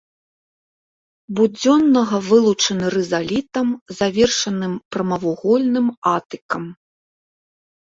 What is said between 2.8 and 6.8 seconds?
рызалітам, завершаным прамавугольным атыкам.